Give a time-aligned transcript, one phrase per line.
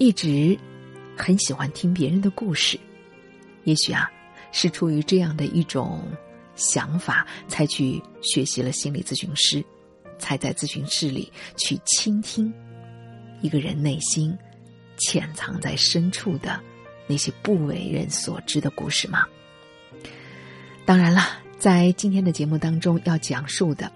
[0.00, 0.58] 一直
[1.14, 2.80] 很喜欢听别人的故事，
[3.64, 4.10] 也许啊，
[4.50, 6.02] 是出于这样的一种
[6.54, 9.62] 想法，才去学习了心理咨询师，
[10.18, 12.50] 才在咨询室里去倾听
[13.42, 14.34] 一个人内心
[14.96, 16.58] 潜藏在深处的
[17.06, 19.26] 那些不为人所知的故事吗？
[20.86, 21.20] 当然了，
[21.58, 23.92] 在今天的节目当中要讲述的，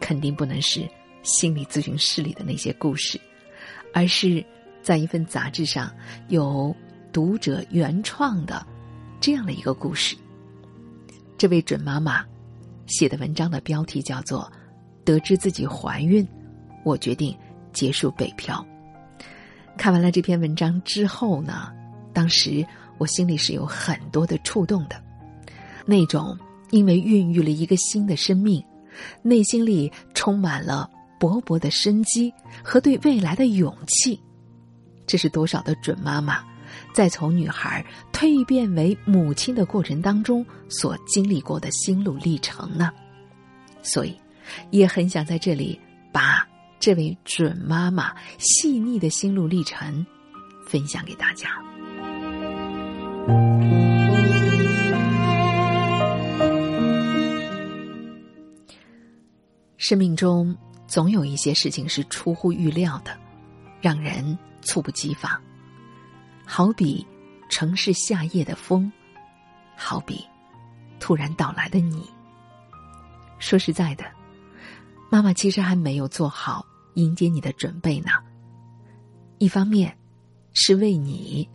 [0.00, 0.84] 肯定不能是
[1.22, 3.20] 心理咨询室里的那些故事，
[3.94, 4.44] 而是
[4.88, 5.92] 在一份杂志上
[6.28, 6.74] 有
[7.12, 8.66] 读者原创的
[9.20, 10.16] 这样的一个故事。
[11.36, 12.24] 这位准妈妈
[12.86, 14.50] 写的文章的标题叫做
[15.04, 16.26] 《得知自己怀孕，
[16.84, 17.36] 我决定
[17.70, 18.66] 结束北漂》。
[19.76, 21.70] 看完了这篇文章之后呢，
[22.14, 24.98] 当时我心里是有很多的触动的。
[25.84, 26.34] 那种
[26.70, 28.64] 因为孕育了一个新的生命，
[29.20, 30.88] 内心里充满了
[31.20, 32.32] 勃勃的生机
[32.64, 34.18] 和对未来的勇气，
[35.08, 36.44] 这是多少的准妈妈
[36.92, 42.92] 在从女孩蜕变为母亲的过程当中所经历过的心路历程呢？
[43.82, 44.14] 所以，
[44.70, 45.80] 也很想在这里
[46.12, 46.46] 把
[46.78, 50.06] 这位准妈妈细腻的心路历程
[50.66, 51.48] 分享给大家。
[59.76, 60.54] 生命中
[60.86, 63.16] 总有一些事情是出乎预料的，
[63.80, 65.40] 让人猝不及防。
[66.44, 67.06] 好比
[67.48, 68.90] 城市夏夜的风，
[69.76, 70.24] 好比
[70.98, 72.08] 突然到来的你。
[73.38, 74.04] 说实在的，
[75.10, 78.10] 妈妈其实还没有做好迎接你的准备呢。
[79.38, 79.96] 一方面
[80.54, 81.48] 是为你，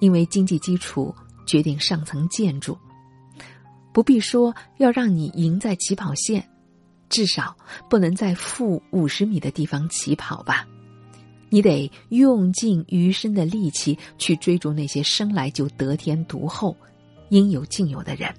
[0.00, 1.14] 因为经济基础
[1.46, 2.76] 决定上层建筑，
[3.92, 6.44] 不必说要让你赢在起跑线。
[7.08, 7.56] 至少
[7.88, 10.64] 不能在负五十米的地方起跑吧？
[11.50, 16.74] 你得用尽余生的力气去追逐那些生来就得天独厚、
[17.28, 18.32] 应有尽有的人。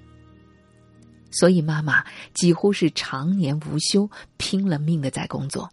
[1.30, 2.04] 所以，妈妈
[2.34, 5.70] 几乎是常年无休、拼了命的在工作，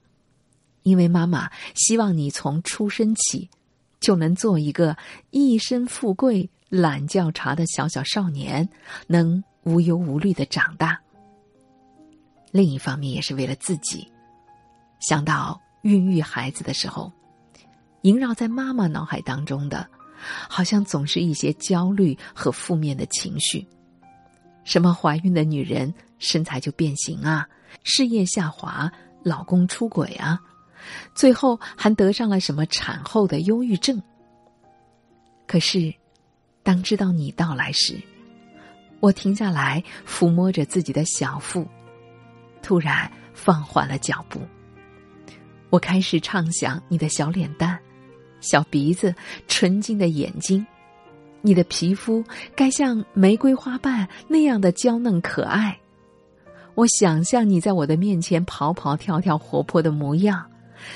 [0.84, 3.50] 因为妈妈希望你从出生起
[4.00, 4.96] 就能做一个
[5.32, 8.70] 一身富贵、懒觉茶的小小少年，
[9.08, 10.98] 能无忧无虑的长大。
[12.52, 14.08] 另一方面，也是为了自己。
[15.02, 17.12] 想到孕育孩子的时候，
[18.02, 19.88] 萦绕在妈妈脑海当中的，
[20.50, 23.68] 好像总是一些焦虑和负面的情绪。
[24.64, 27.48] 什么怀孕的女人身材就变形啊，
[27.84, 28.92] 事业下滑，
[29.24, 30.40] 老公出轨啊，
[31.16, 34.02] 最后还得上了什么产后的忧郁症。
[35.48, 35.92] 可是，
[36.62, 38.00] 当知道你到来时，
[39.00, 41.68] 我停下来抚摸着自己的小腹。
[42.62, 44.42] 突然放缓了脚步，
[45.70, 47.80] 我开始畅想你的小脸蛋、
[48.42, 49.14] 小鼻子、
[49.48, 50.66] 纯净的眼睛，
[51.42, 52.24] 你的皮肤
[52.56, 55.78] 该像玫瑰花瓣那样的娇嫩可爱。
[56.76, 60.46] 我想象你在我的面前跑跑跳跳、活泼的模样，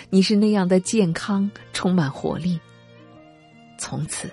[0.09, 2.59] 你是那样的健康、充满活力。
[3.77, 4.29] 从此，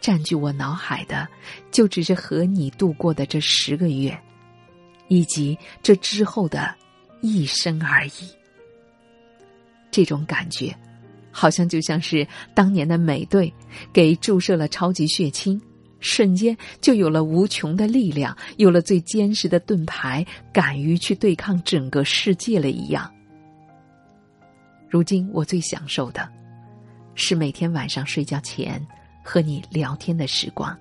[0.00, 1.28] 占据我脑海的
[1.70, 4.18] 就只是和你度过的这十个月。
[5.12, 6.72] 以及这之后的
[7.20, 8.30] 一生而已。
[9.90, 10.72] 这种感觉，
[11.30, 13.52] 好像就像是当年的美队
[13.92, 15.60] 给注射了超级血清，
[16.00, 23.10] 瞬间就有了无穷的力量，有了最坚实的盾牌，敢于去对抗整个世界了一样。
[24.88, 26.28] 如今我最享受的，
[27.14, 28.84] 是每天晚上睡觉前
[29.22, 30.76] 和你聊天的时光。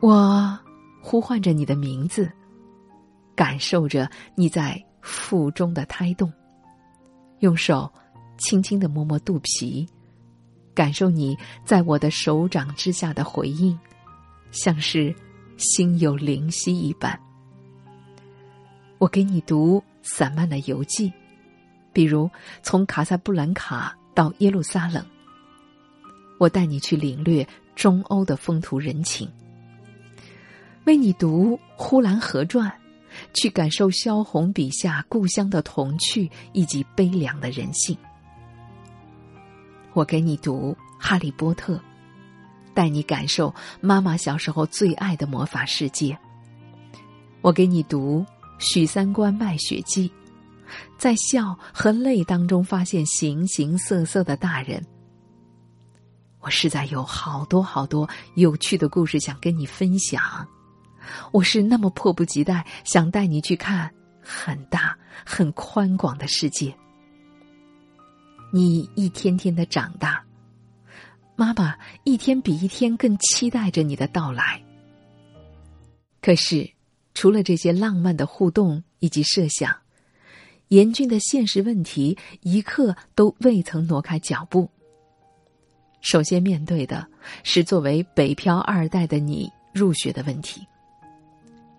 [0.00, 0.58] 我
[1.00, 2.30] 呼唤着你的名字。
[3.36, 6.30] 感受着你在腹中的胎动，
[7.38, 7.90] 用手
[8.40, 9.86] 轻轻的摸摸肚皮，
[10.74, 13.78] 感受你在我的手掌之下的回应，
[14.50, 15.14] 像是
[15.56, 17.16] 心有灵犀一般。
[18.98, 21.12] 我给你读散漫的游记，
[21.92, 22.28] 比如
[22.62, 25.04] 从卡萨布兰卡到耶路撒冷，
[26.38, 29.30] 我带你去领略中欧的风土人情，
[30.86, 32.68] 为你读《呼兰河传》。
[33.34, 37.98] 去感受萧红笔下故乡的童趣以及悲凉的人性。
[39.92, 41.74] 我给你读《哈利波特》，
[42.74, 46.16] 带你感受妈妈小时候最爱的魔法世界。
[47.40, 48.20] 我给你读
[48.58, 50.08] 《许三观卖血记》，
[50.96, 54.84] 在笑和泪当中发现形形色色的大人。
[56.40, 60.46] 我实在有好多好多有趣的故事想跟你分享。
[61.32, 63.90] 我是那么迫不及待想带你去看
[64.22, 64.96] 很大、
[65.26, 66.74] 很宽广的世界。
[68.52, 70.24] 你一天天的长大，
[71.36, 74.60] 妈妈一天比一天更期待着你的到来。
[76.20, 76.68] 可是，
[77.14, 79.74] 除了这些浪漫的互动以及设想，
[80.68, 84.68] 严峻的现实问题一刻都未曾挪开脚步。
[86.00, 87.06] 首先面对的
[87.44, 90.66] 是作为北漂二代的你入学的问题。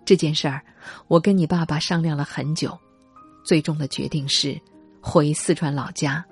[0.06, 0.64] 这件事儿，
[1.08, 2.78] 我跟你爸爸商量了很久，
[3.44, 4.60] 最终的决定是
[5.02, 6.26] 回四川老家。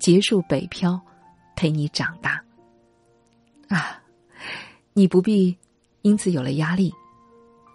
[0.00, 0.98] 结束北漂，
[1.54, 2.42] 陪你长大。
[3.68, 4.02] 啊，
[4.94, 5.56] 你不必
[6.02, 6.92] 因此有了压力。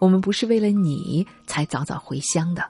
[0.00, 2.62] 我们不是为了你才早早回乡的，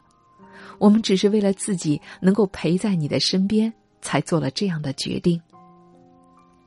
[0.78, 5.40] 我们只是为了自己能够陪在你的身边，才做了这样的决定。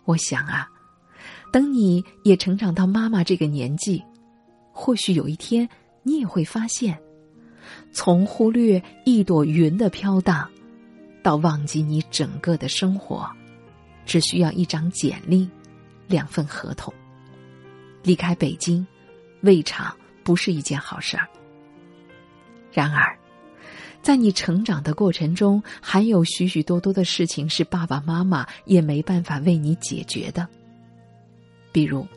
[0.04, 0.68] 我想啊，
[1.54, 4.04] 等你也成长到妈妈这个年纪，
[4.74, 5.70] 或许有一天
[6.02, 7.00] 你也会发现，
[7.94, 10.50] 从忽略一朵云的飘荡。
[11.30, 13.30] 到忘记你整个的生活，
[14.04, 15.48] 只需要一张简历，
[16.08, 16.92] 两份合同。
[18.02, 18.84] 离开北京，
[19.42, 21.28] 未尝不是一件好事儿。
[22.74, 23.16] 然而，
[24.02, 30.48] 在你成长的过程中，还有许许多多的事情是爸爸妈妈也没办法为你解决的。
[31.72, 32.08] 比如，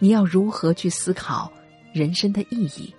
[0.00, 1.52] 你要如何去思考
[1.92, 2.92] 人生的意义？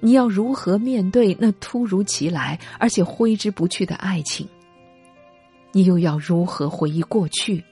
[0.00, 4.46] 你要如何面对那突如其来而且挥之不去的爱情？
[5.72, 7.64] 你又要如何回忆过去，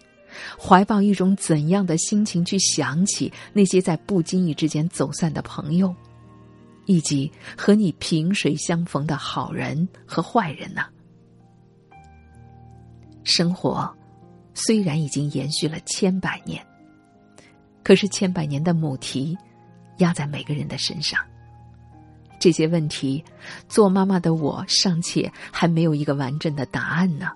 [0.58, 5.94] 怀抱一种怎样的心情去想起那些在不经意之间走散的朋友，
[6.86, 10.82] 以及和你萍水相逢的好人和坏人呢？
[13.22, 13.94] 生活
[14.54, 16.64] 虽然已经延续了千百年，
[17.82, 19.36] 可是千百年的母题
[19.98, 21.20] 压在每个人的身上。
[22.40, 23.22] 这些问题，
[23.68, 27.30] 做妈妈的我尚且还没有一个完整的答案呢。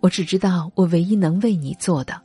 [0.00, 2.20] 我只知道，我唯一能为你做的，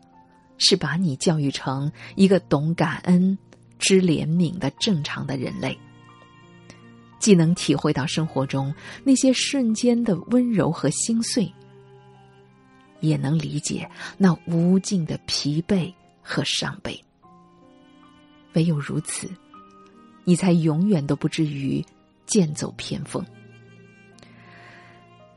[0.58, 3.38] 是把你教育成一个懂感恩、
[3.78, 5.78] 知怜悯的正常的人类，
[7.20, 8.74] 既能体会到生活中
[9.04, 11.52] 那些瞬间的温柔和心碎，
[13.02, 16.98] 也能理解那无尽的疲惫和伤悲。
[18.54, 19.30] 唯有如此。
[20.24, 21.84] 你才永远都不至于
[22.26, 23.24] 剑走偏锋。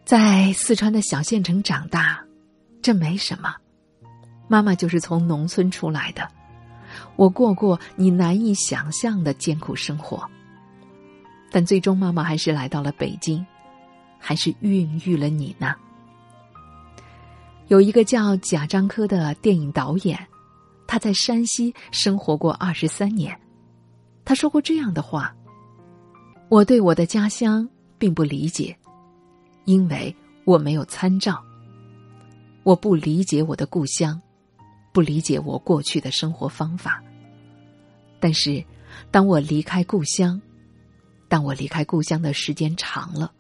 [0.05, 2.23] 在四川的小县城长大，
[2.83, 3.55] 这没什么。
[4.47, 6.29] 妈妈就是从农村出来的，
[7.17, 10.23] 我过过你难以想象的艰苦生活。
[11.51, 13.45] 但最终，妈妈还是来到了北京，
[14.19, 15.75] 还是孕育了你呢。
[17.69, 20.19] 有一个叫贾樟柯的电影导演，
[20.87, 23.35] 他在山西生活过二十三年。
[24.25, 25.35] 他说过这样的话
[26.49, 27.69] ：“我对我的家乡
[27.99, 28.77] 并不理解，
[29.65, 31.43] 因为我没有参照。
[32.63, 34.21] 我不理解我的故乡，
[34.93, 37.03] 不理解我过去的生活方法。
[38.19, 38.65] 但是，
[39.11, 40.41] 当我离开故乡，
[41.29, 43.31] 当我离开故乡的时间长了，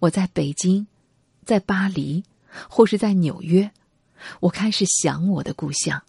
[0.00, 0.84] 我在北京，
[1.44, 2.24] 在巴黎，
[2.68, 3.70] 或是在纽约，
[4.40, 6.02] 我开始想我的故乡。”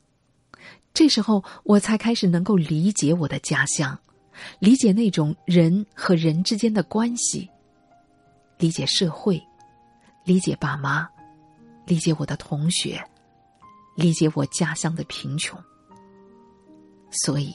[0.97, 3.95] 这时候，我才开始能够理解我的家乡，
[4.57, 7.47] 理解那种人和人之间的关系，
[8.57, 9.39] 理解社会，
[10.25, 11.07] 理解爸妈，
[11.85, 12.99] 理解我的同学，
[13.95, 15.55] 理解我家乡的贫穷。
[17.11, 17.53] 所以，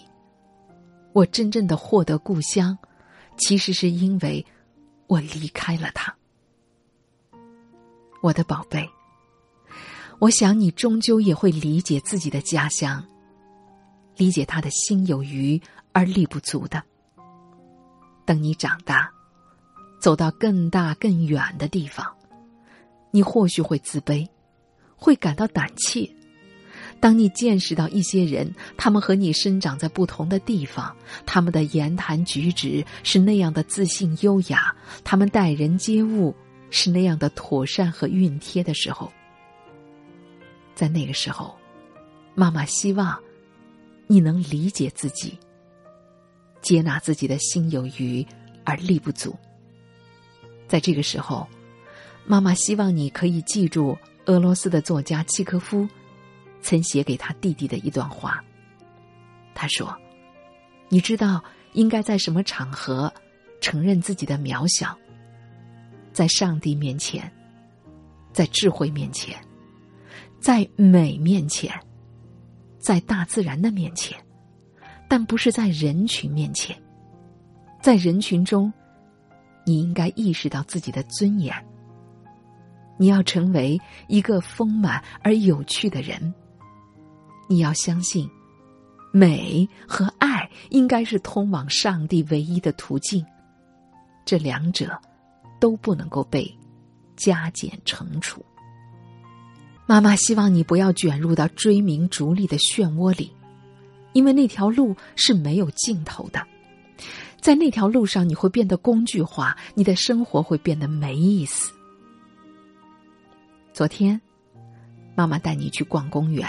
[1.12, 2.78] 我真正的获得故乡，
[3.36, 4.46] 其实是因为
[5.08, 6.14] 我离开了他。
[8.22, 8.88] 我的宝贝，
[10.20, 13.04] 我想你终究也会理解自己的家乡。
[14.16, 15.60] 理解他的心有余
[15.92, 16.82] 而力不足的。
[18.24, 19.10] 等你长大，
[20.00, 22.06] 走到更大更远的地方，
[23.10, 24.26] 你或许会自卑，
[24.96, 26.08] 会感到胆怯。
[27.00, 30.94] 当你见识到一些人，他们和你生长在不同的地方，
[31.26, 36.32] 他们的言谈举止是那样的自信优雅，他们待人接物
[36.70, 39.12] 是那样的妥善和熨帖的时候，
[40.76, 41.58] 在那个时候，
[42.36, 43.18] 妈妈希望。
[44.06, 45.38] 你能理解自己，
[46.60, 48.26] 接纳自己的心有余
[48.64, 49.34] 而力不足。
[50.68, 51.46] 在这个时候，
[52.24, 55.88] 妈妈希望你可以记住俄罗斯的作家契科夫
[56.60, 58.42] 曾写给他弟弟的一段话。
[59.54, 59.94] 他说
[60.88, 61.42] ：“你知道
[61.72, 63.12] 应该在什么场合
[63.60, 64.96] 承认自己的渺小？
[66.12, 67.30] 在上帝面前，
[68.32, 69.38] 在智慧面前，
[70.40, 71.72] 在美面前。”
[72.82, 74.18] 在大自然的面前，
[75.08, 76.76] 但不是在人群面前。
[77.80, 78.72] 在人群中，
[79.64, 81.54] 你应该意识到自己的尊严。
[82.98, 86.34] 你要成为一个丰满而有趣的人。
[87.48, 88.28] 你要相信，
[89.12, 93.24] 美和爱应该是通往上帝唯一的途径，
[94.24, 95.00] 这两者
[95.60, 96.52] 都不能够被
[97.16, 98.44] 加减乘除。
[99.92, 103.30] 妈妈希望你不要卷入到追名逐利的漩涡里，
[104.14, 106.42] 因为那条路是没有尽头的。
[107.42, 111.74] 在那条路上，你会变得工具化，你的生活会变得没意思。
[113.74, 114.18] 昨天，
[115.14, 116.48] 妈妈带你去逛公园。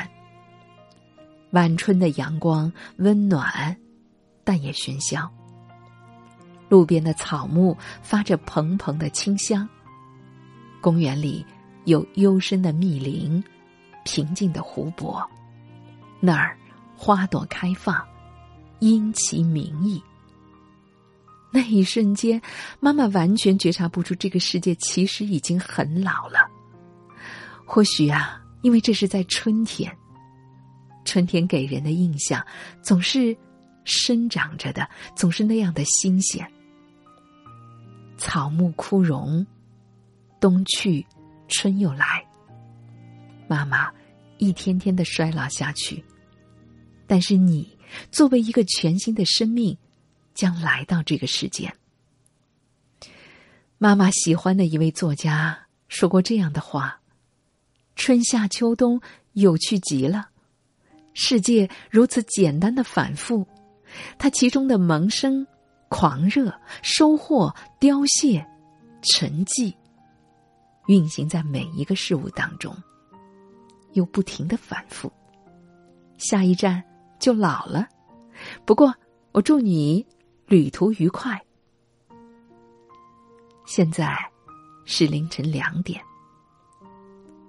[1.51, 3.75] 晚春的阳光温暖，
[4.45, 5.29] 但也喧嚣。
[6.69, 9.67] 路边的草木发着蓬蓬的清香。
[10.79, 11.45] 公园里
[11.85, 13.43] 有幽深的密林，
[14.03, 15.21] 平静的湖泊，
[16.19, 16.57] 那儿
[16.95, 18.05] 花朵开放，
[18.79, 20.01] 因其名义。
[21.51, 22.41] 那一瞬间，
[22.79, 26.49] 妈妈完全觉察不出这个世界其实已经很老了。
[27.65, 29.95] 或许啊，因为这是在春天。
[31.05, 32.43] 春天给人的印象
[32.81, 33.37] 总是
[33.83, 36.49] 生长着的，总是那样的新鲜。
[38.17, 39.45] 草木枯荣，
[40.39, 41.05] 冬去，
[41.47, 42.25] 春又来。
[43.47, 43.91] 妈妈
[44.37, 46.03] 一天天的衰老下去，
[47.07, 47.77] 但是你
[48.11, 49.77] 作为一个全新的生命。
[50.33, 51.71] 将来到这个世间。
[53.77, 56.99] 妈妈喜欢的一位作家说过这样的话
[57.95, 58.99] ：“春夏秋冬
[59.33, 60.29] 有趣极了，
[61.13, 63.45] 世界如此简单的反复，
[64.17, 65.45] 它其中的萌生、
[65.87, 68.43] 狂热、收获、凋谢、
[69.03, 69.71] 沉寂，
[70.87, 72.75] 运行在每一个事物当中，
[73.93, 75.11] 又不停的反复。
[76.17, 76.83] 下一站
[77.19, 77.87] 就老了。
[78.65, 78.93] 不过，
[79.31, 80.05] 我祝你。”
[80.45, 81.41] 旅途愉快。
[83.65, 84.13] 现在
[84.85, 85.99] 是凌晨两点，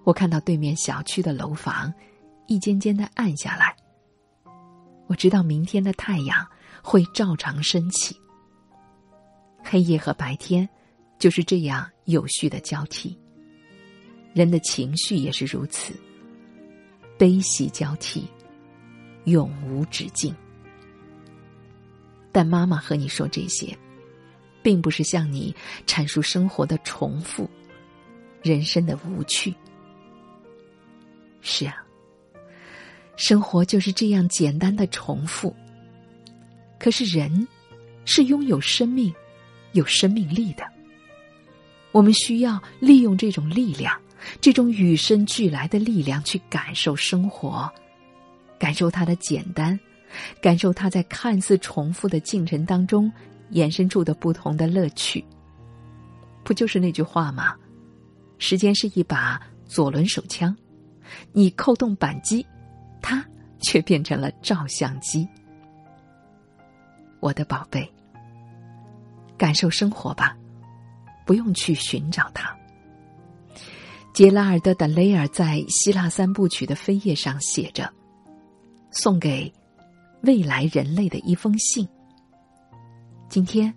[0.05, 1.93] 我看到对面小区的楼房
[2.47, 3.77] 一间间的暗下来。
[5.07, 6.47] 我知道明天的太阳
[6.83, 8.19] 会照常升起。
[9.63, 10.67] 黑夜和白天
[11.19, 13.19] 就是这样有序的交替。
[14.35, 15.95] 人的情绪也是如此，
[17.17, 18.27] 悲喜交替，
[19.25, 20.35] 永无止境。
[22.33, 23.75] 但妈妈和你说这些，
[24.61, 25.55] 并不是向你
[25.87, 27.49] 阐述生活的重复、
[28.43, 29.55] 人生的无趣。
[31.41, 31.77] 是啊，
[33.17, 35.55] 生活就是这样简单的重复。
[36.77, 37.47] 可是人
[38.05, 39.15] 是拥有生命、
[39.73, 40.65] 有生命力的。
[41.93, 43.97] 我们需要利用这种力量，
[44.41, 47.71] 这种与生俱来的力量，去感受生活，
[48.59, 49.79] 感受它的简单。
[50.41, 53.13] 感受它在看似重复的进程当中
[53.51, 55.25] 延伸出的不同的乐趣，
[56.45, 57.57] 不就是那句话吗？
[58.39, 60.57] 时间是一把左轮手枪，
[61.33, 62.47] 你扣动扳机，
[63.03, 63.27] 它
[63.61, 65.29] 却变成了照相机。
[67.19, 67.93] 我的宝贝，
[69.37, 70.37] 感受生活吧，
[71.27, 72.57] 不用去寻找它。
[74.15, 77.93] 杰拉尔德·德雷尔在希腊三部曲的扉页上写着
[78.93, 79.53] ：“送给。”
[80.23, 81.87] 未来人类的一封信。
[83.29, 83.75] 今天，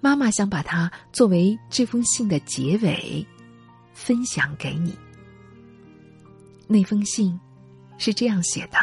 [0.00, 3.26] 妈妈想把它作为这封信的结尾，
[3.94, 4.94] 分享给你。
[6.66, 7.38] 那封信
[7.96, 8.76] 是这样写的：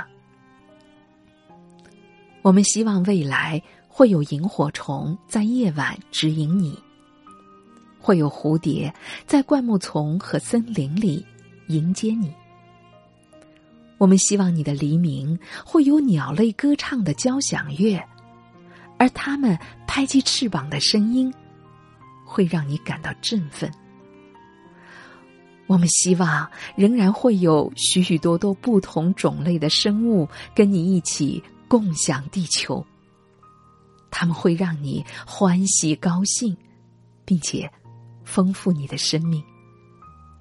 [2.41, 6.81] 我们希望未来会有萤火虫在夜晚指引你，
[8.09, 8.91] 会有蝴蝶
[9.27, 11.23] 在灌木丛和森林里
[11.67, 12.33] 迎接你。
[13.99, 18.03] 我们希望你的黎明会有鸟类歌唱的交响乐，
[18.97, 21.31] 而它们拍击翅膀的声音，
[22.25, 23.71] 会让你感到振奋。
[25.67, 32.83] 我们希望仍然会有许许多多不同种类的生物跟你一起共享地球，
[34.09, 36.57] 他们会让你欢喜高兴，
[37.23, 37.71] 并且
[38.29, 39.43] 丰富你的生命，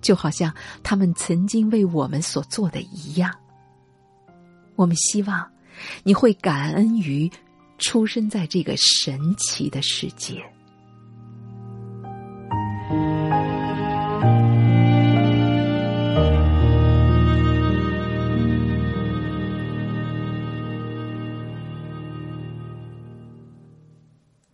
[0.03, 3.35] 就好像他们曾经为我们所做的一样。
[4.77, 5.51] 我们希望
[6.03, 7.31] 你会感恩于
[7.79, 10.45] 出生在这个神奇的世界。